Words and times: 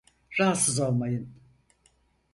Rahatsız 0.39 0.79
olmayın. 0.79 1.33